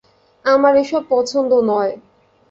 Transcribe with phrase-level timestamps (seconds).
[0.45, 1.93] আমার এসব পছন্দ নয়।